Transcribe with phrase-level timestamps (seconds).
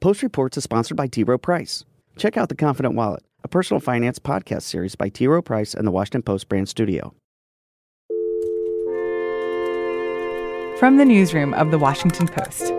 [0.00, 1.24] Post Reports is sponsored by T.
[1.24, 1.84] Rowe Price.
[2.16, 5.26] Check out The Confident Wallet, a personal finance podcast series by T.
[5.26, 7.14] Rowe Price and the Washington Post brand studio.
[10.78, 12.72] From the newsroom of the Washington Post.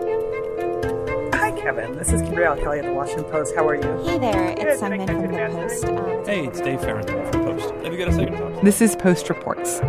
[1.34, 1.98] Hi, Kevin.
[1.98, 3.54] This is Gabrielle Kelly at the Washington Post.
[3.54, 4.02] How are you?
[4.08, 5.84] Hey there, it's Simon from the Post.
[5.84, 7.74] Um, hey, it's Dave Fahrenthold from the Post.
[7.84, 8.62] Have you got a second to talk?
[8.62, 9.80] This is Post Reports.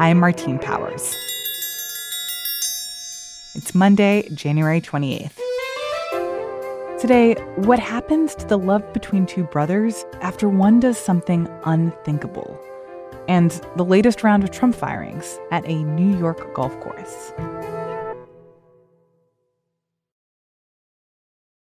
[0.00, 1.14] I am Martine Powers.
[3.54, 5.38] It's Monday, January 28th.
[7.00, 12.60] Today, what happens to the love between two brothers after one does something unthinkable?
[13.26, 17.32] And the latest round of Trump firings at a New York golf course.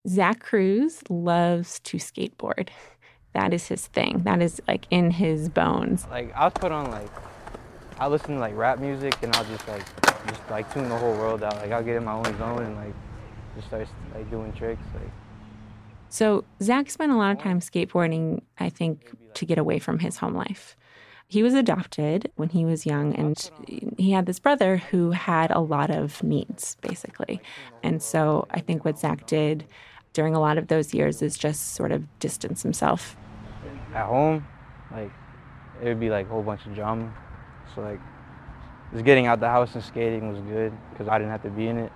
[0.09, 2.67] Zach Cruz loves to skateboard.
[3.33, 4.23] That is his thing.
[4.25, 6.05] That is like in his bones.
[6.11, 7.09] Like I'll put on like
[7.97, 9.85] I listen to like rap music and I'll just like
[10.27, 11.55] just like tune the whole world out.
[11.55, 12.93] Like I'll get in my own zone and like
[13.55, 14.83] just start like doing tricks.
[14.93, 15.09] Like
[16.09, 20.17] so Zach spent a lot of time skateboarding, I think, to get away from his
[20.17, 20.75] home life.
[21.27, 23.51] He was adopted when he was young, and
[23.97, 27.39] he had this brother who had a lot of needs, basically.
[27.83, 29.65] And so I think what Zach did
[30.13, 33.15] during a lot of those years is just sort of distance himself.
[33.93, 34.47] At home,
[34.91, 35.11] like,
[35.83, 37.13] it would be like a whole bunch of drama.
[37.75, 37.99] So, like,
[38.91, 41.67] just getting out the house and skating was good because I didn't have to be
[41.67, 41.91] in it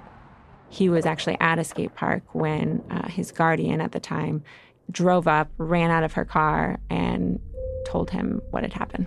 [0.74, 4.44] he was actually at a skate park when uh, his guardian at the time
[4.90, 7.40] drove up, ran out of her car, and
[7.86, 9.06] told him what had happened.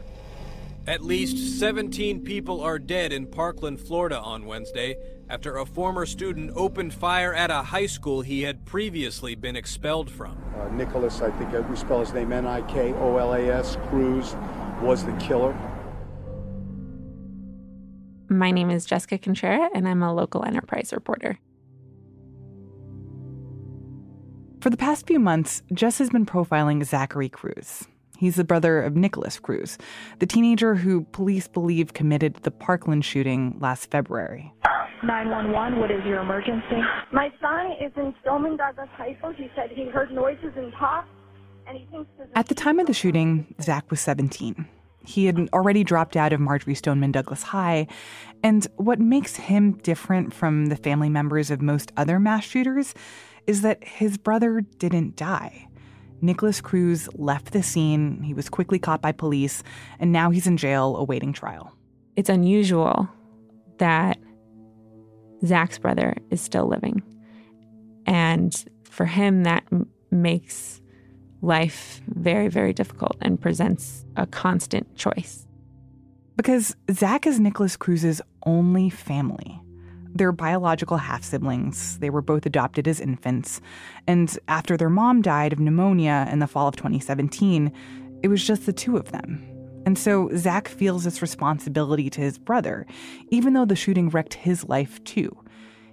[0.86, 4.96] At least 17 people are dead in Parkland, Florida on Wednesday
[5.28, 10.08] after a former student opened fire at a high school he had previously been expelled
[10.08, 10.40] from.
[10.56, 13.76] Uh, Nicholas, I think we spell his name N I K O L A S,
[13.88, 14.36] Cruz,
[14.80, 15.58] was the killer.
[18.28, 21.40] My name is Jessica Contrera, and I'm a local enterprise reporter.
[24.66, 27.86] For the past few months, Jess has been profiling Zachary Cruz.
[28.18, 29.78] He's the brother of Nicholas Cruz,
[30.18, 34.52] the teenager who police believe committed the Parkland shooting last February.
[35.04, 36.82] 911, what is your emergency?
[37.12, 39.34] My son is in Stoneman Douglas High School.
[39.36, 41.06] He said he heard noises and talk,
[41.68, 42.10] and he thinks.
[42.34, 44.66] At the time of the shooting, Zach was 17.
[45.04, 47.86] He had already dropped out of Marjory Stoneman Douglas High.
[48.42, 52.92] And what makes him different from the family members of most other mass shooters
[53.46, 55.68] is that his brother didn't die.
[56.20, 59.62] Nicholas Cruz left the scene, he was quickly caught by police,
[59.98, 61.72] and now he's in jail awaiting trial.
[62.16, 63.08] It's unusual
[63.78, 64.18] that
[65.44, 67.02] Zach's brother is still living.
[68.06, 70.80] And for him, that m- makes
[71.42, 75.46] life very, very difficult and presents a constant choice.
[76.36, 79.60] Because Zach is Nicholas Cruz's only family.
[80.16, 81.98] They're biological half siblings.
[81.98, 83.60] They were both adopted as infants.
[84.06, 87.70] And after their mom died of pneumonia in the fall of 2017,
[88.22, 89.46] it was just the two of them.
[89.84, 92.86] And so Zach feels this responsibility to his brother,
[93.30, 95.36] even though the shooting wrecked his life too.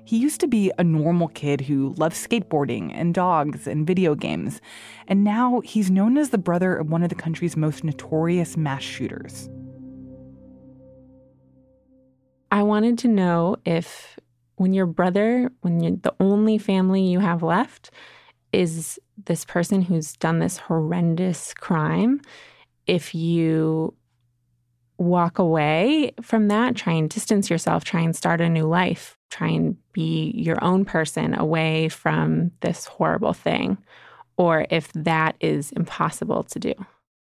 [0.06, 4.62] He used to be a normal kid who loved skateboarding and dogs and video games,
[5.08, 8.82] and now he's known as the brother of one of the country's most notorious mass
[8.84, 9.50] shooters.
[12.54, 14.20] I wanted to know if
[14.58, 17.90] when your brother, when you're the only family you have left
[18.52, 22.22] is this person who's done this horrendous crime,
[22.86, 23.96] if you
[25.00, 29.48] walk away from that, try and distance yourself, try and start a new life, try
[29.48, 33.80] and be your own person away from this horrible thing,
[34.38, 36.74] or if that is impossible to do.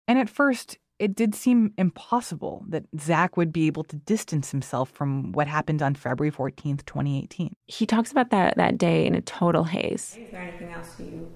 [0.08, 4.90] And at first, it did seem impossible that Zach would be able to distance himself
[4.90, 7.56] from what happened on February 14th, 2018.
[7.68, 10.18] He talks about that, that day in a total haze.
[10.20, 11.32] Is there anything else you,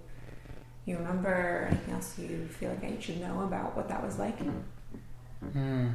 [0.86, 4.38] you remember, anything else you feel like I should know about what that was like?
[5.54, 5.88] Hmm.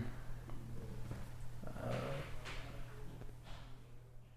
[1.66, 1.70] Uh...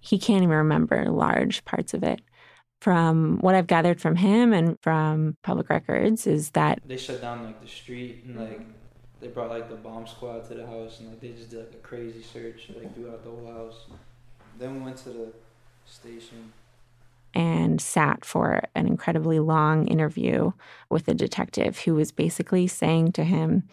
[0.01, 2.21] He can't even remember large parts of it.
[2.81, 7.45] From what I've gathered from him and from public records, is that they shut down
[7.45, 8.61] like the street and like
[9.21, 11.73] they brought like the bomb squad to the house and like they just did like
[11.73, 13.85] a crazy search like throughout the whole house.
[14.59, 15.33] Then we went to the
[15.85, 16.51] station
[17.33, 20.51] and sat for an incredibly long interview
[20.89, 23.63] with a detective who was basically saying to him,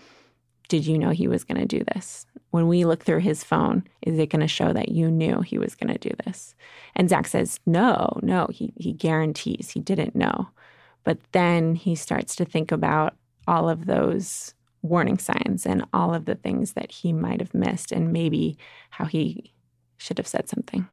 [0.69, 2.27] Did you know he was going to do this?
[2.51, 5.59] When we look through his phone, is it going to show that you knew he
[5.59, 6.55] was going to do this?
[6.95, 10.49] And Zach says, No, no, he, he guarantees he didn't know.
[11.05, 13.17] But then he starts to think about
[13.47, 17.93] all of those warning signs and all of the things that he might have missed
[17.93, 18.57] and maybe
[18.91, 19.53] how he
[19.97, 20.89] should have said something.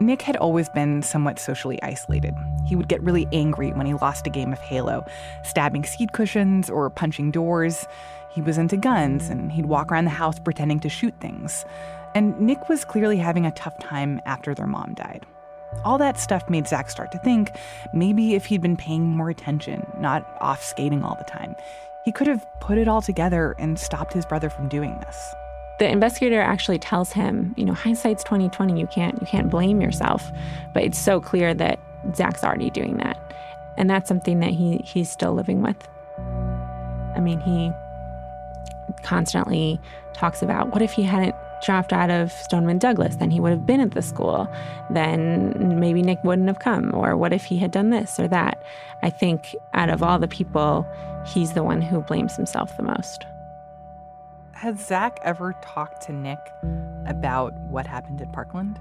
[0.00, 2.32] Nick had always been somewhat socially isolated.
[2.68, 5.04] He would get really angry when he lost a game of Halo,
[5.42, 7.84] stabbing seat cushions or punching doors.
[8.32, 11.64] He was into guns and he'd walk around the house pretending to shoot things.
[12.14, 15.26] And Nick was clearly having a tough time after their mom died.
[15.84, 17.52] All that stuff made Zach start to think
[17.92, 21.54] maybe if he'd been paying more attention, not off skating all the time,
[22.04, 25.34] he could have put it all together and stopped his brother from doing this.
[25.78, 30.32] The investigator actually tells him, you know, hindsight's 2020, you can't you can't blame yourself.
[30.74, 31.78] But it's so clear that
[32.14, 33.16] Zach's already doing that.
[33.76, 35.76] And that's something that he he's still living with.
[37.14, 37.70] I mean, he
[39.02, 39.80] constantly
[40.14, 43.66] talks about what if he hadn't dropped out of Stoneman Douglas, then he would have
[43.66, 44.48] been at the school.
[44.90, 46.94] Then maybe Nick wouldn't have come.
[46.94, 48.62] Or what if he had done this or that?
[49.02, 50.86] I think out of all the people,
[51.26, 53.24] he's the one who blames himself the most.
[54.52, 56.38] Has Zach ever talked to Nick
[57.06, 58.78] about what happened at Parkland?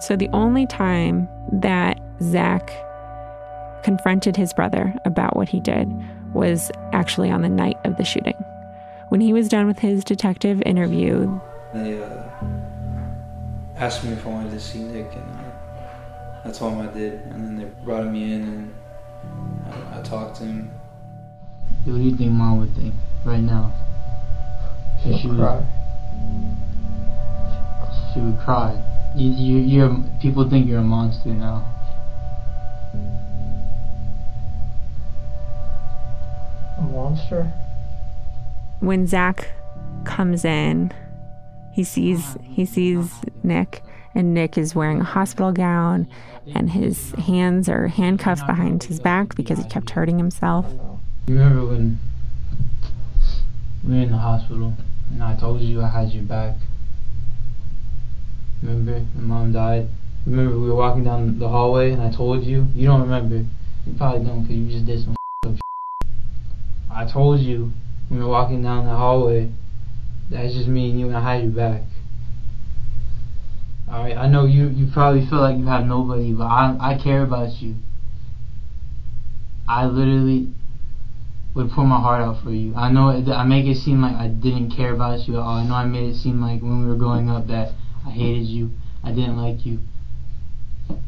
[0.00, 2.70] So the only time that Zach
[3.82, 5.88] confronted his brother about what he did
[6.34, 8.34] was actually on the night of the shooting.
[9.10, 11.40] When he was done with his detective interview,
[11.74, 12.22] they uh,
[13.74, 15.24] asked me if I wanted to see Nick, and
[16.44, 17.14] I, I told him I did.
[17.14, 18.74] And then they brought me in, and
[19.66, 20.70] I, I talked to him.
[21.84, 23.72] What do you think mom would think right now?
[25.02, 25.56] She'll she cry.
[25.56, 25.66] Would,
[28.14, 28.80] she would cry.
[29.16, 31.66] You, you, you're people think you're a monster now.
[36.78, 37.52] A monster?
[38.80, 39.48] When Zach
[40.04, 40.92] comes in,
[41.72, 43.12] he sees he sees
[43.42, 43.82] Nick,
[44.14, 46.08] and Nick is wearing a hospital gown,
[46.54, 50.66] and his hands are handcuffed behind his back because he kept hurting himself.
[51.28, 51.98] You remember when
[53.84, 54.74] we were in the hospital,
[55.10, 56.56] and I told you I had your back.
[58.62, 59.88] Remember, when mom died.
[60.26, 62.66] Remember, we were walking down the hallway, and I told you.
[62.74, 63.36] You don't remember.
[63.86, 65.16] You probably don't, cause you just did some.
[66.90, 67.72] I told you
[68.10, 69.52] when were walking down the hallway,
[70.28, 71.82] that's just me and you, and I hide your back.
[73.88, 77.22] Alright, I know you, you probably feel like you have nobody, but I, I care
[77.22, 77.76] about you.
[79.68, 80.52] I literally
[81.54, 82.74] would pour my heart out for you.
[82.74, 85.58] I know it, I make it seem like I didn't care about you at all.
[85.58, 87.74] I know I made it seem like when we were growing up that
[88.04, 88.72] I hated you,
[89.04, 89.78] I didn't like you.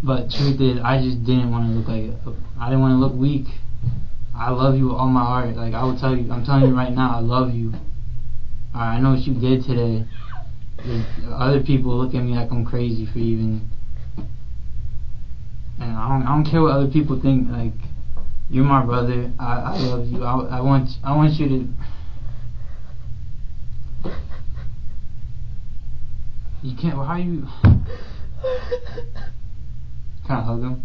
[0.05, 3.15] But truth is, I just didn't want to look like I didn't want to look
[3.15, 3.49] weak.
[4.35, 5.57] I love you with all my heart.
[5.57, 7.73] Like I will tell you, I'm telling you right now, I love you.
[8.75, 10.07] I know what you did today.
[11.29, 13.69] Other people look at me like I'm crazy for even.
[15.79, 17.49] And I don't, I don't care what other people think.
[17.51, 17.73] Like
[18.49, 19.31] you're my brother.
[19.39, 20.25] I, I love you.
[20.25, 21.69] I, I want I want you to.
[26.63, 26.97] You can't.
[26.97, 27.47] Well, how you?
[30.27, 30.85] Can I hug him?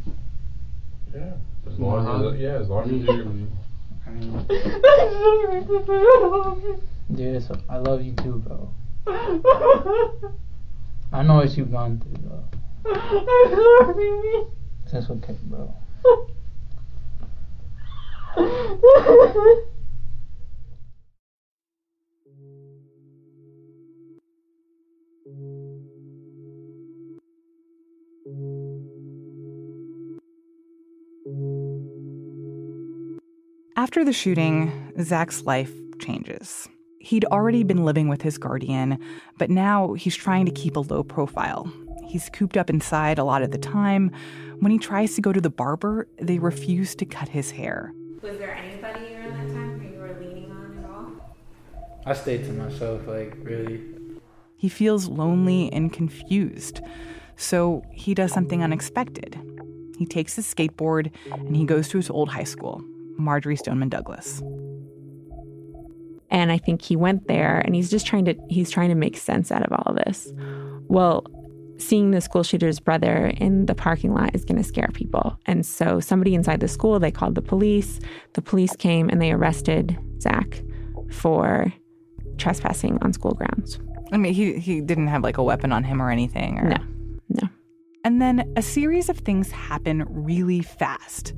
[1.13, 1.33] Yeah.
[1.67, 2.31] As long as, uh-huh.
[2.33, 3.47] yeah, as long as you.
[4.05, 4.45] I mean,
[7.13, 8.73] dude, so I love you too, bro.
[11.11, 12.43] I know what you've gone through, bro.
[12.85, 14.43] I'm sorry.
[14.91, 15.73] That's okay, bro.
[33.87, 36.67] After the shooting, Zach's life changes.
[36.99, 38.99] He'd already been living with his guardian,
[39.37, 41.71] but now he's trying to keep a low profile.
[42.05, 44.11] He's cooped up inside a lot of the time.
[44.59, 47.93] When he tries to go to the barber, they refuse to cut his hair.
[48.21, 51.37] Was there anybody around that time who you were leaning on at all?
[52.05, 53.85] I stayed to myself, like, really.
[54.57, 56.81] He feels lonely and confused,
[57.37, 59.39] so he does something unexpected.
[59.97, 62.83] He takes his skateboard and he goes to his old high school,
[63.17, 64.41] Marjory Stoneman Douglas.
[66.29, 69.17] And I think he went there and he's just trying to he's trying to make
[69.17, 70.31] sense out of all of this.
[70.87, 71.25] Well,
[71.77, 75.39] seeing the school shooter's brother in the parking lot is going to scare people.
[75.45, 77.99] And so somebody inside the school, they called the police.
[78.33, 80.61] The police came and they arrested Zach
[81.11, 81.71] for
[82.37, 83.79] trespassing on school grounds.
[84.11, 86.59] I mean, he he didn't have like a weapon on him or anything.
[86.59, 86.69] Or...
[86.69, 86.77] No,
[87.29, 87.49] no.
[88.07, 91.33] And then a series of things happen really fast.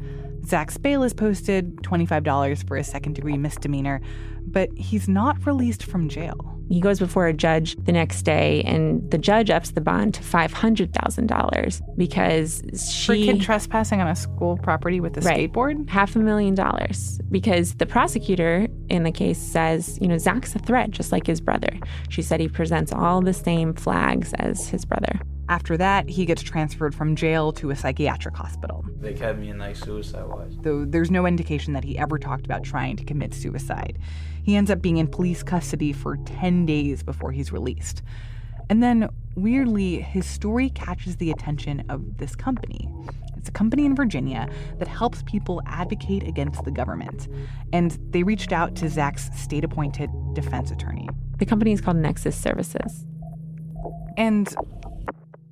[0.46, 4.02] Zach's bail is posted, $25 for a second degree misdemeanor,
[4.46, 6.60] but he's not released from jail.
[6.70, 10.22] He goes before a judge the next day, and the judge ups the bond to
[10.22, 13.06] $500,000 because she.
[13.08, 15.90] For kid trespassing on a school property with a right, skateboard?
[15.90, 17.20] Half a million dollars.
[17.32, 21.42] Because the prosecutor in the case says, you know, Zach's a threat, just like his
[21.42, 21.70] brother.
[22.10, 25.20] She said he presents all the same flags as his brother.
[25.50, 28.86] After that, he gets transferred from jail to a psychiatric hospital.
[29.00, 30.52] They kept me in like suicide watch.
[30.62, 33.98] Though there's no indication that he ever talked about trying to commit suicide.
[34.44, 38.04] He ends up being in police custody for 10 days before he's released.
[38.70, 42.88] And then, weirdly, his story catches the attention of this company.
[43.40, 47.30] It's a company in Virginia that helps people advocate against the government.
[47.72, 51.08] And they reached out to Zach's state appointed defense attorney.
[51.38, 53.06] The company is called Nexus Services.
[54.18, 54.54] And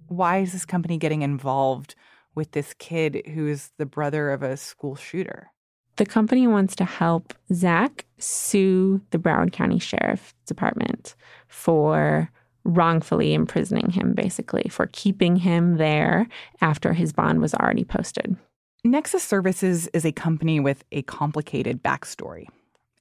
[0.07, 1.95] why is this company getting involved
[2.35, 5.51] with this kid who is the brother of a school shooter?
[5.95, 11.15] The company wants to help Zach sue the Broward County Sheriff's Department
[11.47, 12.29] for
[12.67, 16.27] wrongfully imprisoning him, basically, for keeping him there
[16.61, 18.35] after his bond was already posted.
[18.83, 22.45] Nexus Services is a company with a complicated backstory.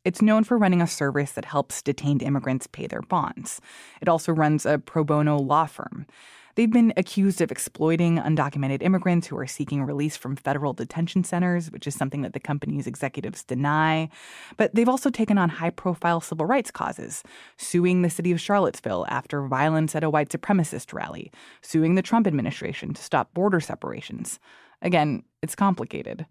[0.05, 3.61] It's known for running a service that helps detained immigrants pay their bonds.
[4.01, 6.07] It also runs a pro bono law firm.
[6.57, 11.71] They've been accused of exploiting undocumented immigrants who are seeking release from federal detention centers,
[11.71, 14.09] which is something that the company's executives deny.
[14.57, 17.23] But they've also taken on high profile civil rights causes,
[17.59, 22.27] suing the city of Charlottesville after violence at a white supremacist rally, suing the Trump
[22.27, 24.41] administration to stop border separations.
[24.81, 26.25] Again, it's complicated.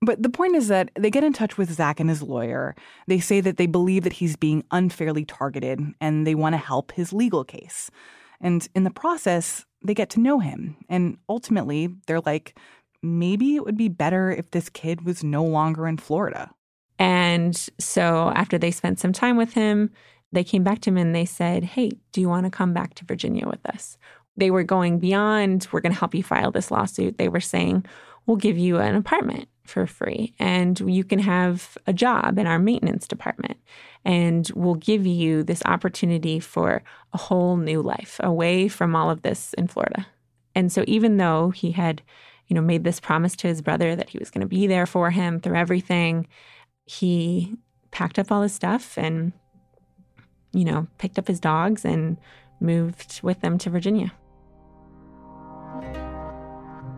[0.00, 2.74] But the point is that they get in touch with Zach and his lawyer.
[3.06, 6.92] They say that they believe that he's being unfairly targeted and they want to help
[6.92, 7.90] his legal case.
[8.40, 10.76] And in the process, they get to know him.
[10.88, 12.58] And ultimately, they're like,
[13.02, 16.50] maybe it would be better if this kid was no longer in Florida.
[16.98, 19.90] And so after they spent some time with him,
[20.32, 22.94] they came back to him and they said, Hey, do you want to come back
[22.94, 23.96] to Virginia with us?
[24.36, 27.18] They were going beyond, we're going to help you file this lawsuit.
[27.18, 27.86] They were saying,
[28.26, 32.58] We'll give you an apartment for free and you can have a job in our
[32.58, 33.56] maintenance department
[34.04, 36.82] and we'll give you this opportunity for
[37.12, 40.06] a whole new life away from all of this in Florida.
[40.54, 42.02] And so even though he had,
[42.46, 44.86] you know, made this promise to his brother that he was going to be there
[44.86, 46.26] for him through everything,
[46.86, 47.56] he
[47.90, 49.32] packed up all his stuff and
[50.52, 52.16] you know, picked up his dogs and
[52.60, 54.12] moved with them to Virginia.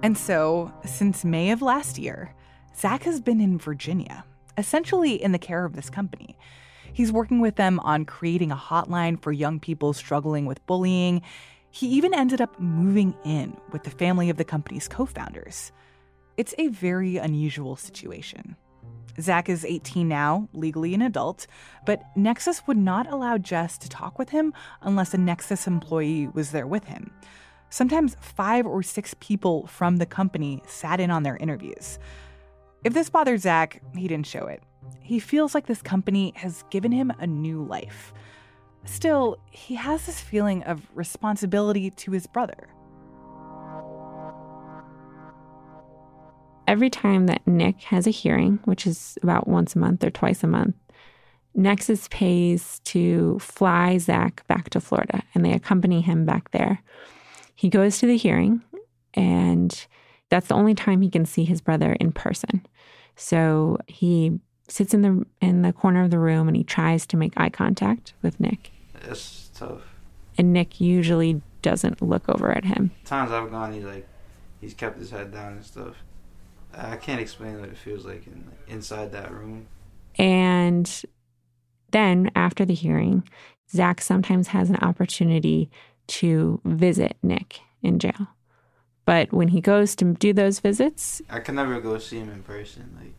[0.03, 2.35] And so, since May of last year,
[2.77, 4.25] Zach has been in Virginia,
[4.57, 6.37] essentially in the care of this company.
[6.93, 11.23] He's working with them on creating a hotline for young people struggling with bullying.
[11.71, 15.73] He even ended up moving in with the family of the company's co founders.
[16.37, 18.57] It's a very unusual situation.
[19.21, 21.47] Zach is 18 now, legally an adult,
[21.85, 26.53] but Nexus would not allow Jess to talk with him unless a Nexus employee was
[26.53, 27.11] there with him.
[27.69, 31.99] Sometimes five or six people from the company sat in on their interviews.
[32.83, 34.63] If this bothered Zach, he didn't show it.
[35.01, 38.15] He feels like this company has given him a new life.
[38.85, 42.69] Still, he has this feeling of responsibility to his brother.
[46.67, 50.43] Every time that Nick has a hearing, which is about once a month or twice
[50.43, 50.77] a month,
[51.55, 56.81] Nexus pays to fly Zach back to Florida and they accompany him back there.
[57.57, 58.63] He goes to the hearing,
[59.13, 59.87] and
[60.31, 62.67] that's the only time he can see his brother in person.
[63.17, 67.17] So he sits in the in the corner of the room and he tries to
[67.17, 68.73] make eye contact with Nick.
[69.03, 69.83] It's tough.
[70.39, 72.93] And Nick usually doesn't look over at him.
[73.05, 74.09] Times I've gone, he's like,
[74.61, 75.97] he's kept his head down and stuff.
[76.73, 79.67] I can't explain what it feels like in, inside that room.
[80.17, 81.03] And
[81.91, 83.29] then after the hearing,
[83.71, 85.71] Zach sometimes has an opportunity
[86.07, 88.29] to visit Nick in jail.
[89.05, 92.43] But when he goes to do those visits, I can never go see him in
[92.43, 92.97] person.
[93.01, 93.15] Like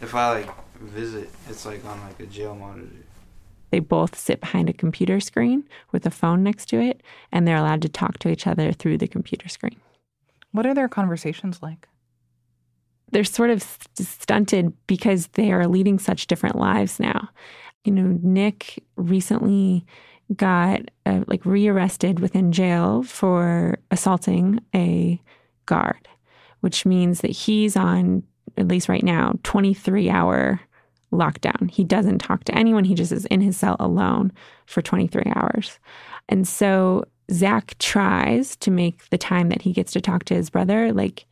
[0.00, 2.88] if I like visit, it's like on like a jail monitor.
[3.70, 7.56] They both sit behind a computer screen with a phone next to it, and they're
[7.56, 9.80] allowed to talk to each other through the computer screen.
[10.50, 11.88] What are their conversations like?
[13.10, 13.62] They're sort of
[13.94, 17.30] stunted because they are leading such different lives now.
[17.84, 19.86] You know, Nick recently
[20.36, 25.20] got uh, like rearrested within jail for assaulting a
[25.66, 26.08] guard,
[26.60, 28.22] which means that he's on
[28.56, 30.60] at least right now 23 hour
[31.12, 31.70] lockdown.
[31.70, 32.84] He doesn't talk to anyone.
[32.84, 34.32] He just is in his cell alone
[34.66, 35.78] for 23 hours.
[36.28, 40.50] And so Zach tries to make the time that he gets to talk to his
[40.50, 41.26] brother like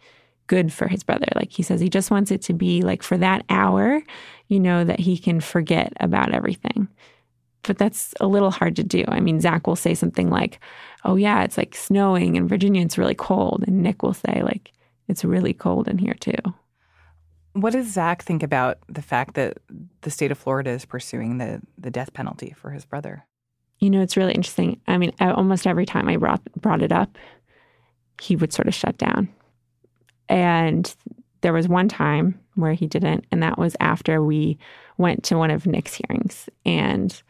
[0.47, 1.29] good for his brother.
[1.37, 4.03] Like he says, he just wants it to be like for that hour,
[4.49, 6.89] you know, that he can forget about everything.
[7.63, 9.05] But that's a little hard to do.
[9.09, 10.61] I mean, Zach will say something like,
[11.05, 13.65] Oh, yeah, it's like snowing in Virginia, it's really cold.
[13.67, 14.73] And Nick will say, like,
[15.09, 16.37] it's really cold in here too.
[17.53, 19.59] What does Zach think about the fact that
[20.03, 23.27] the state of Florida is pursuing the, the death penalty for his brother?
[23.81, 24.81] You know, it's really interesting.
[24.87, 27.17] I mean, almost every time I brought brought it up,
[28.21, 29.29] he would sort of shut down.
[30.29, 30.95] And
[31.41, 34.59] there was one time where he didn't, and that was after we
[34.99, 36.49] went to one of Nick's hearings.
[36.67, 37.21] And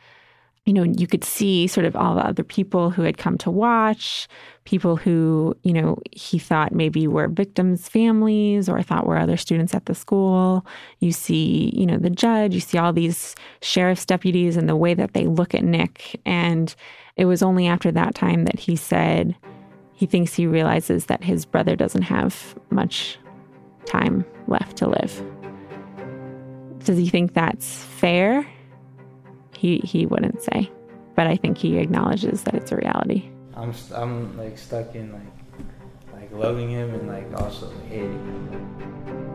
[0.71, 3.51] you know, you could see sort of all the other people who had come to
[3.51, 4.29] watch,
[4.63, 9.75] people who, you know, he thought maybe were victims' families or thought were other students
[9.75, 10.65] at the school.
[11.01, 14.95] You see, you know, the judge, you see all these sheriff's deputies and the way
[14.95, 16.21] that they look at Nick.
[16.25, 16.73] And
[17.17, 19.35] it was only after that time that he said
[19.93, 23.19] he thinks he realizes that his brother doesn't have much
[23.87, 25.21] time left to live.
[26.85, 28.47] Does he think that's fair?
[29.61, 30.71] He he wouldn't say,
[31.15, 33.31] but I think he acknowledges that it's a reality.
[33.55, 39.30] I'm I'm like stuck in like like loving him and like also hating him.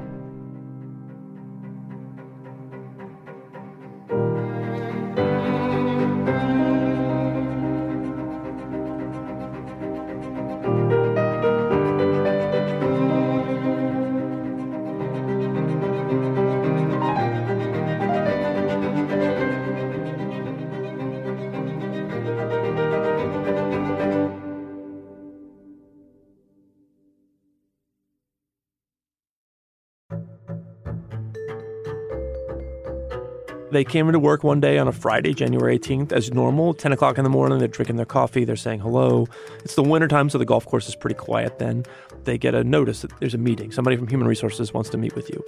[33.76, 37.18] They came into work one day on a Friday, January 18th, as normal, 10 o'clock
[37.18, 37.60] in the morning.
[37.60, 38.46] They're drinking their coffee.
[38.46, 39.28] They're saying hello.
[39.66, 41.84] It's the wintertime, so the golf course is pretty quiet then.
[42.24, 43.74] They get a notice that there's a meeting.
[43.74, 45.44] Somebody from Human Resources wants to meet with you.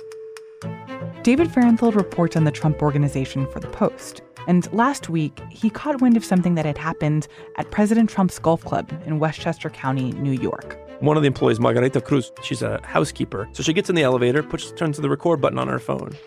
[1.24, 4.19] David Fahrenthold reports on the Trump Organization for The Post.
[4.46, 8.62] And last week, he caught wind of something that had happened at President Trump's golf
[8.65, 10.77] club in Westchester County, New York.
[11.00, 13.48] One of the employees, Margarita Cruz, she's a housekeeper.
[13.53, 16.17] So she gets in the elevator, puts, turns to the record button on her phone.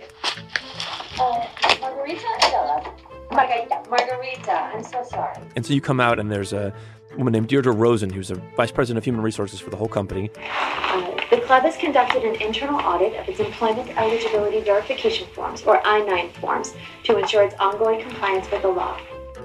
[3.33, 3.83] Margarita.
[3.89, 4.53] Margarita.
[4.53, 5.37] I'm so sorry.
[5.57, 6.73] And so you come out, and there's a
[7.17, 10.31] woman named Deirdre Rosen, who's a vice president of human resources for the whole company.
[10.37, 15.85] Uh, the club has conducted an internal audit of its employment eligibility verification forms, or
[15.87, 18.99] I 9 forms, to ensure its ongoing compliance with the law.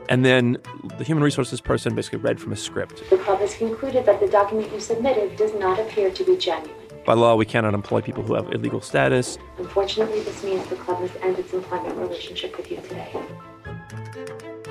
[0.10, 0.58] And then
[0.98, 3.04] the human resources person basically read from a script.
[3.10, 6.76] The club has concluded that the document you submitted does not appear to be genuine.
[7.06, 9.38] By law, we cannot employ people who have illegal status.
[9.58, 13.12] Unfortunately, this means the club must end its employment relationship with you today.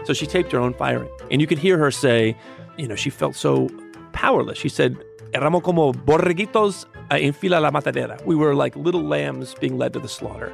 [0.04, 1.10] So she taped her own firing.
[1.30, 2.36] And you could hear her say,
[2.76, 3.68] you know, she felt so
[4.12, 4.58] powerless.
[4.58, 4.96] She said,
[5.32, 8.24] Éramos como borreguitos ah, en fila la matadera.
[8.24, 10.50] We were like little lambs being led to the slaughter.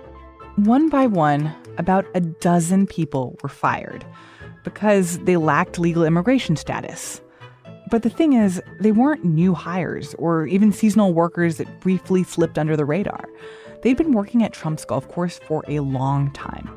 [0.56, 4.04] One by one, about a dozen people were fired
[4.64, 7.20] because they lacked legal immigration status.
[7.90, 12.58] But the thing is, they weren't new hires or even seasonal workers that briefly slipped
[12.58, 13.28] under the radar.
[13.82, 16.70] They'd been working at Trump's golf course for a long time.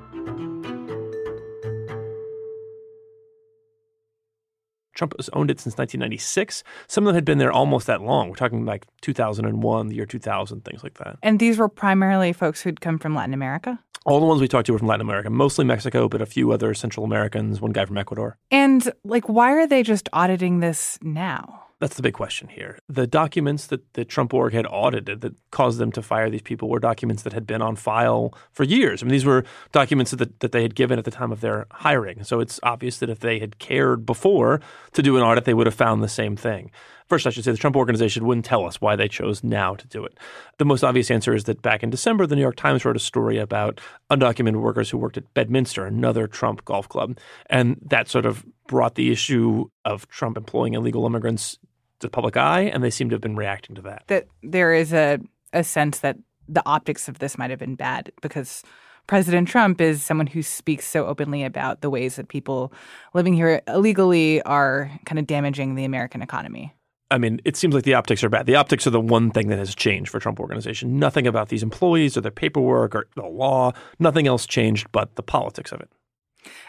[4.93, 6.63] Trump has owned it since 1996.
[6.87, 8.29] Some of them had been there almost that long.
[8.29, 11.17] We're talking like 2001, the year 2000, things like that.
[11.21, 13.79] And these were primarily folks who'd come from Latin America?
[14.05, 16.51] All the ones we talked to were from Latin America, mostly Mexico, but a few
[16.51, 18.37] other Central Americans, one guy from Ecuador.
[18.51, 21.62] And like, why are they just auditing this now?
[21.83, 22.79] That's the big question here.
[22.87, 26.69] The documents that the Trump org had audited that caused them to fire these people
[26.69, 29.03] were documents that had been on file for years.
[29.03, 29.43] I mean, these were
[29.73, 32.23] documents that, that they had given at the time of their hiring.
[32.23, 34.61] So it's obvious that if they had cared before
[34.93, 36.71] to do an audit, they would have found the same thing.
[37.09, 39.85] First, I should say the Trump organization wouldn't tell us why they chose now to
[39.87, 40.17] do it.
[40.59, 42.99] The most obvious answer is that back in December, the New York Times wrote a
[42.99, 47.17] story about undocumented workers who worked at Bedminster, another Trump golf club.
[47.47, 51.59] And that sort of brought the issue of Trump employing illegal immigrants
[52.03, 54.03] the public eye, and they seem to have been reacting to that.
[54.07, 55.19] That there is a,
[55.51, 58.63] a sense that the optics of this might have been bad because
[59.07, 62.71] President Trump is someone who speaks so openly about the ways that people
[63.13, 66.73] living here illegally are kind of damaging the American economy.
[67.11, 68.45] I mean, it seems like the optics are bad.
[68.47, 70.97] The optics are the one thing that has changed for Trump organization.
[70.97, 75.21] Nothing about these employees or their paperwork or the law, nothing else changed but the
[75.21, 75.89] politics of it.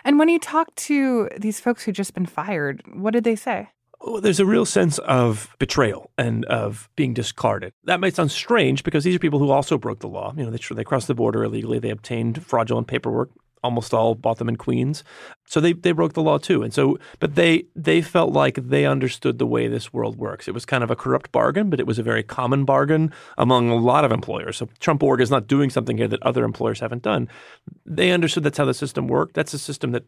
[0.04, 3.70] And when you talk to these folks who've just been fired, what did they say?
[4.20, 7.72] There's a real sense of betrayal and of being discarded.
[7.84, 10.32] That might sound strange because these are people who also broke the law.
[10.36, 11.78] You know, they, they crossed the border illegally.
[11.78, 13.30] They obtained fraudulent paperwork
[13.64, 15.02] almost all bought them in Queens.
[15.46, 16.62] So they, they broke the law too.
[16.62, 20.46] And so, but they they felt like they understood the way this world works.
[20.48, 23.70] It was kind of a corrupt bargain, but it was a very common bargain among
[23.70, 24.56] a lot of employers.
[24.56, 27.28] So Trump Org is not doing something here that other employers haven't done.
[27.84, 29.34] They understood that's how the system worked.
[29.34, 30.04] That's a system that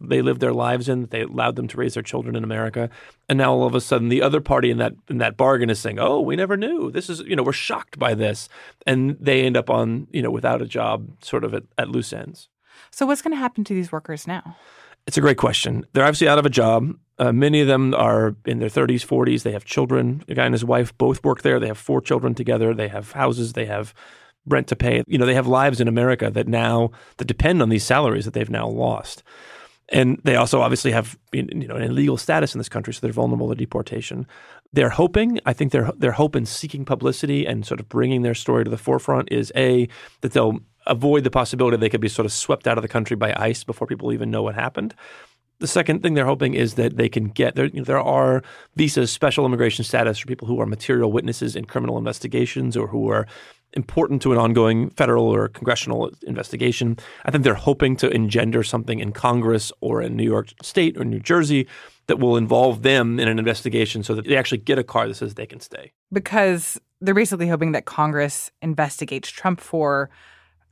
[0.00, 1.02] they lived their lives in.
[1.02, 2.90] That they allowed them to raise their children in America.
[3.28, 5.78] And now all of a sudden, the other party in that in that bargain is
[5.78, 6.90] saying, "Oh, we never knew.
[6.90, 8.48] This is you know we're shocked by this,"
[8.86, 12.12] and they end up on you know without a job, sort of at, at loose
[12.12, 12.48] ends.
[12.90, 14.56] So what's going to happen to these workers now?
[15.06, 15.86] It's a great question.
[15.92, 16.94] They're obviously out of a job.
[17.18, 19.42] Uh, many of them are in their 30s, 40s.
[19.42, 20.22] They have children.
[20.26, 21.58] The guy and his wife both work there.
[21.58, 22.74] They have four children together.
[22.74, 23.54] They have houses.
[23.54, 23.94] They have
[24.46, 25.02] rent to pay.
[25.06, 28.34] You know, they have lives in America that now that depend on these salaries that
[28.34, 29.22] they've now lost.
[29.90, 33.12] And they also obviously have you know an illegal status in this country, so they're
[33.12, 34.26] vulnerable to deportation.
[34.72, 38.34] They're hoping, I think their their hope in seeking publicity and sort of bringing their
[38.34, 39.88] story to the forefront is a
[40.20, 43.16] that they'll avoid the possibility they could be sort of swept out of the country
[43.16, 44.94] by ICE before people even know what happened.
[45.60, 47.66] The second thing they're hoping is that they can get there.
[47.66, 48.42] You know, there are
[48.76, 53.10] visas, special immigration status for people who are material witnesses in criminal investigations or who
[53.10, 53.26] are
[53.72, 56.96] important to an ongoing federal or congressional investigation.
[57.24, 61.04] I think they're hoping to engender something in Congress or in New York State or
[61.04, 61.66] New Jersey
[62.06, 65.16] that will involve them in an investigation so that they actually get a card that
[65.16, 65.92] says they can stay.
[66.12, 70.08] Because they're basically hoping that Congress investigates Trump for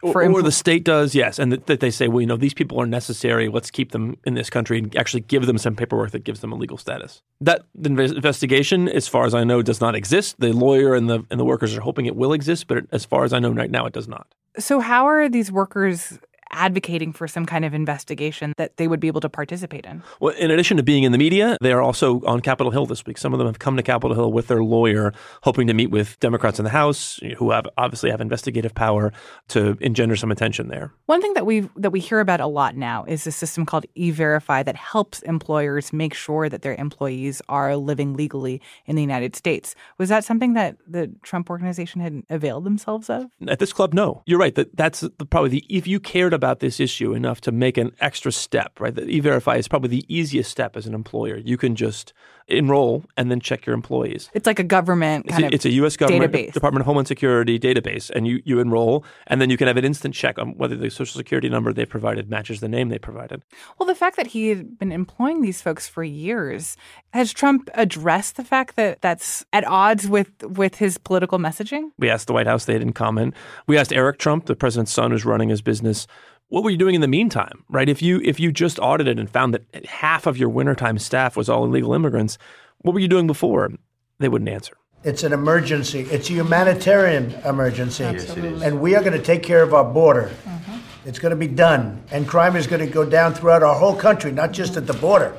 [0.02, 2.52] or, or, the state does, yes, and that, that, they say, well, you know, these
[2.52, 3.48] people are necessary.
[3.48, 6.52] Let's keep them in this country and actually give them some paperwork that gives them
[6.52, 7.22] a legal status.
[7.40, 10.36] That investigation, as far as I know, does not exist.
[10.38, 13.24] The lawyer and the and the workers are hoping it will exist, but as far
[13.24, 14.26] as I know right now, it does not.
[14.58, 16.18] So, how are these workers
[16.52, 20.02] advocating for some kind of investigation that they would be able to participate in.
[20.20, 23.04] Well, in addition to being in the media, they are also on Capitol Hill this
[23.04, 23.18] week.
[23.18, 26.18] Some of them have come to Capitol Hill with their lawyer, hoping to meet with
[26.20, 29.12] Democrats in the House who have obviously have investigative power
[29.48, 30.92] to engender some attention there.
[31.06, 33.86] One thing that we that we hear about a lot now is a system called
[33.94, 39.36] E-Verify that helps employers make sure that their employees are living legally in the United
[39.36, 39.74] States.
[39.98, 43.30] Was that something that the Trump organization had availed themselves of?
[43.48, 44.22] At this club, no.
[44.26, 44.54] You're right.
[44.54, 48.30] That that's probably the if you cared about this issue enough to make an extra
[48.30, 48.94] step, right?
[48.94, 51.36] The E-Verify is probably the easiest step as an employer.
[51.36, 52.12] You can just
[52.48, 54.30] enroll and then check your employees.
[54.32, 55.96] It's like a government kind it's a, of It's a U.S.
[55.96, 56.52] government database.
[56.52, 59.84] Department of Homeland Security database, and you, you enroll, and then you can have an
[59.84, 63.42] instant check on whether the Social Security number they provided matches the name they provided.
[63.78, 66.76] Well, the fact that he had been employing these folks for years,
[67.12, 71.90] has Trump addressed the fact that that's at odds with, with his political messaging?
[71.98, 73.34] We asked the White House, they didn't comment.
[73.66, 76.06] We asked Eric Trump, the president's son who's running his business,
[76.48, 77.88] what were you doing in the meantime, right?
[77.88, 81.48] If you if you just audited and found that half of your wintertime staff was
[81.48, 82.38] all illegal immigrants,
[82.78, 83.70] what were you doing before?
[84.18, 84.76] They wouldn't answer.
[85.04, 86.00] It's an emergency.
[86.00, 88.04] It's a humanitarian emergency.
[88.04, 88.66] Absolutely.
[88.66, 90.32] And we are going to take care of our border.
[90.44, 90.78] Mm-hmm.
[91.08, 92.02] It's going to be done.
[92.10, 94.94] And crime is going to go down throughout our whole country, not just at the
[94.94, 95.36] border.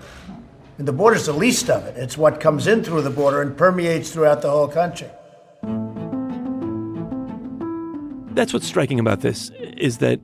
[0.78, 1.98] And the border is the least of it.
[1.98, 5.10] It's what comes in through the border and permeates throughout the whole country.
[8.34, 10.22] That's what's striking about this is that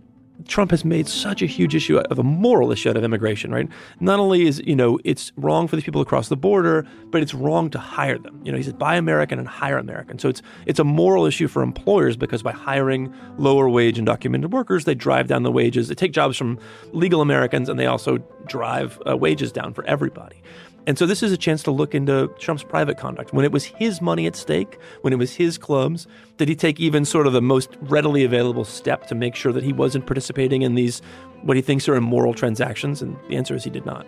[0.47, 3.67] Trump has made such a huge issue of a moral issue out of immigration, right?
[3.99, 7.33] Not only is, you know, it's wrong for these people across the border, but it's
[7.33, 8.41] wrong to hire them.
[8.43, 10.19] You know, he says buy American and hire American.
[10.19, 14.51] So it's it's a moral issue for employers because by hiring lower wage and documented
[14.51, 15.87] workers, they drive down the wages.
[15.87, 16.59] They take jobs from
[16.91, 20.41] legal Americans and they also drive uh, wages down for everybody.
[20.85, 23.33] And so this is a chance to look into Trump's private conduct.
[23.33, 26.79] When it was his money at stake, when it was his clubs, did he take
[26.79, 30.61] even sort of the most readily available step to make sure that he wasn't participating
[30.61, 31.01] in these,
[31.43, 33.01] what he thinks are immoral transactions?
[33.01, 34.05] And the answer is he did not.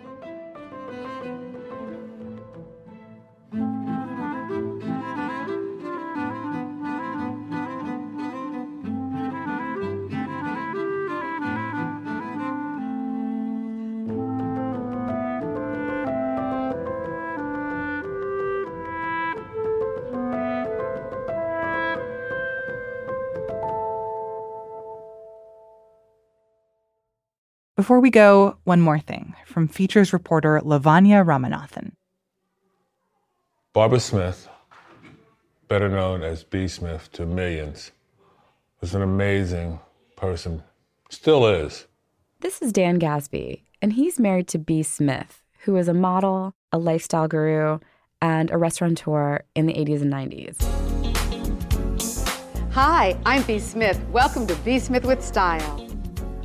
[27.86, 31.92] Before we go, one more thing from features reporter Lavanya Ramanathan.
[33.72, 34.48] Barbara Smith,
[35.68, 36.66] better known as B.
[36.66, 37.92] Smith to millions,
[38.80, 39.78] was an amazing
[40.16, 40.64] person.
[41.10, 41.86] Still is.
[42.40, 44.82] This is Dan Gasby, and he's married to B.
[44.82, 47.78] Smith, who is a model, a lifestyle guru,
[48.20, 50.60] and a restaurateur in the 80s and 90s.
[52.72, 53.60] Hi, I'm B.
[53.60, 54.04] Smith.
[54.10, 54.80] Welcome to B.
[54.80, 55.84] Smith with Style.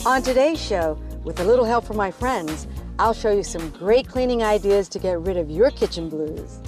[0.06, 2.68] On today's show, with a little help from my friends,
[3.00, 6.60] I'll show you some great cleaning ideas to get rid of your kitchen blues.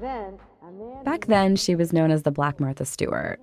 [0.00, 0.38] Then,
[1.04, 3.40] Back then, she was known as the Black Martha Stewart.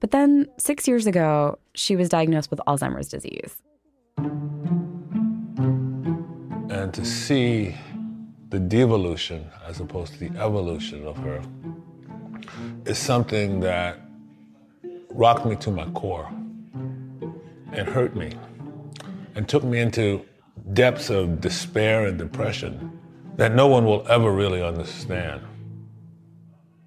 [0.00, 3.60] But then, six years ago, she was diagnosed with Alzheimer's disease.
[6.70, 7.74] And to see
[8.48, 11.42] the devolution as opposed to the evolution of her
[12.86, 14.00] is something that
[15.10, 16.28] rocked me to my core
[17.72, 18.32] and hurt me
[19.34, 20.24] and took me into
[20.72, 22.98] depths of despair and depression
[23.36, 25.42] that no one will ever really understand.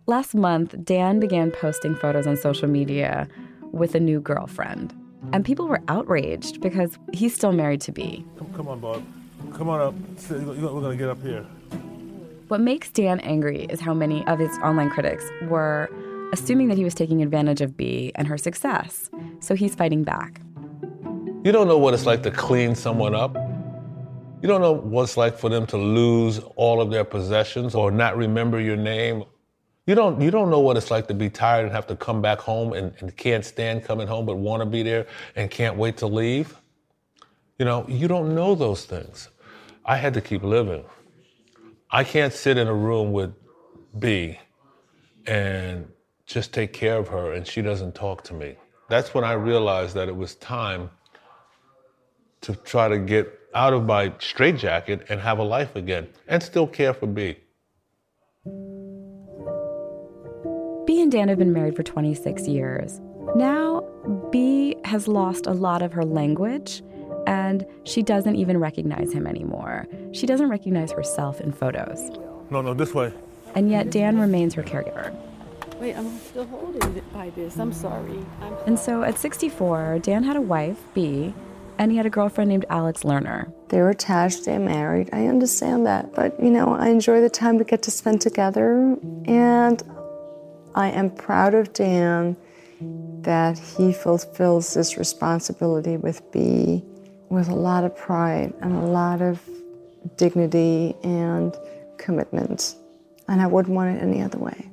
[0.05, 3.27] Last month, Dan began posting photos on social media
[3.73, 4.93] with a new girlfriend.
[5.33, 8.23] And people were outraged because he's still married to B.
[8.37, 9.03] Come, come on, Bob.
[9.53, 9.93] Come on up.
[10.29, 11.45] We're going to get up here.
[12.47, 15.89] What makes Dan angry is how many of his online critics were
[16.31, 19.09] assuming that he was taking advantage of B and her success.
[19.41, 20.39] So he's fighting back.
[21.47, 23.33] You don't know what it's like to clean someone up.
[24.41, 27.89] You don't know what it's like for them to lose all of their possessions or
[27.89, 29.23] not remember your name.
[29.85, 32.21] You don't, you don't know what it's like to be tired and have to come
[32.21, 35.07] back home and, and can't stand coming home but want to be there
[35.37, 36.53] and can't wait to leave.
[37.57, 39.29] You know, you don't know those things.
[39.85, 40.83] I had to keep living.
[41.89, 43.33] I can't sit in a room with
[43.97, 44.37] B
[45.25, 45.87] and
[46.25, 48.57] just take care of her and she doesn't talk to me.
[48.89, 50.89] That's when I realized that it was time
[52.41, 56.67] to try to get out of my straitjacket and have a life again and still
[56.67, 57.37] care for Bea.
[60.85, 63.01] Bea and Dan have been married for 26 years.
[63.35, 63.81] Now,
[64.31, 66.81] Bea has lost a lot of her language
[67.25, 69.85] and she doesn't even recognize him anymore.
[70.13, 71.99] She doesn't recognize herself in photos.
[72.49, 73.11] No, no, this way.
[73.53, 75.13] And yet, Dan remains her caregiver.
[75.79, 77.57] Wait, I'm still holding it by this.
[77.57, 78.25] I'm sorry.
[78.41, 81.33] I'm And so at 64, Dan had a wife, Bea,
[81.79, 83.51] and he had a girlfriend named Alex Lerner.
[83.69, 85.09] They were attached, they're married.
[85.13, 86.13] I understand that.
[86.13, 88.97] But, you know, I enjoy the time we get to spend together.
[89.25, 89.81] And
[90.75, 92.37] I am proud of Dan
[93.21, 96.83] that he fulfills this responsibility with B
[97.29, 99.41] with a lot of pride and a lot of
[100.15, 101.55] dignity and
[101.97, 102.75] commitment.
[103.27, 104.69] And I wouldn't want it any other way.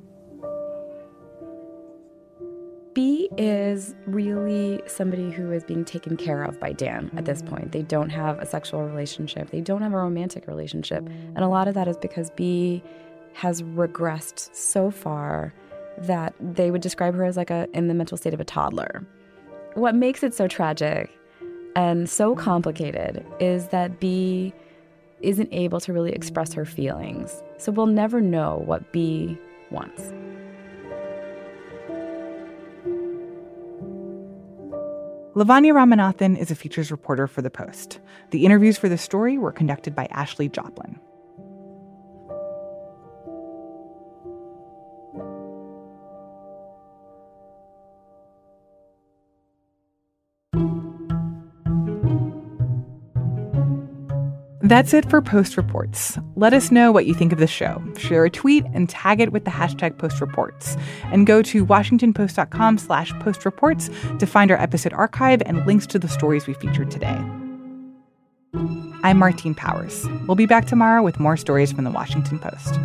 [2.95, 7.73] Bea is really somebody who is being taken care of by Dan at this point.
[7.73, 11.05] They don't have a sexual relationship, they don't have a romantic relationship.
[11.05, 12.81] And a lot of that is because B
[13.33, 15.53] has regressed so far
[15.97, 19.05] that they would describe her as like a in the mental state of a toddler.
[19.73, 21.11] What makes it so tragic
[21.75, 24.53] and so complicated is that B
[25.19, 27.43] isn't able to really express her feelings.
[27.57, 29.37] So we'll never know what B
[29.69, 30.13] wants.
[35.35, 37.99] Lavanya Ramanathan is a features reporter for The Post.
[38.29, 40.97] The interviews for the story were conducted by Ashley Joplin.
[54.65, 56.17] That's it for Post Reports.
[56.35, 57.83] Let us know what you think of the show.
[57.99, 60.75] Share a tweet and tag it with the hashtag Post Reports.
[61.11, 66.07] And go to washingtonpost.com slash postreports to find our episode archive and links to the
[66.07, 67.23] stories we featured today.
[69.03, 70.03] I'm Martine Powers.
[70.25, 72.79] We'll be back tomorrow with more stories from the Washington Post.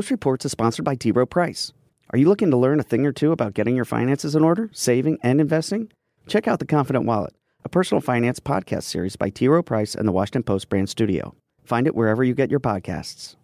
[0.00, 1.10] Post Reports is sponsored by T.
[1.10, 1.74] Rowe Price.
[2.08, 4.70] Are you looking to learn a thing or two about getting your finances in order,
[4.72, 5.92] saving, and investing?
[6.26, 7.34] Check out The Confident Wallet,
[7.66, 9.46] a personal finance podcast series by T.
[9.46, 11.34] Rowe Price and the Washington Post brand studio.
[11.64, 13.36] Find it wherever you get your podcasts.